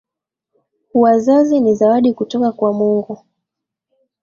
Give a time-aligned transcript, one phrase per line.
[0.93, 3.25] Wazazi ni zawadi kutoka kwa Mungu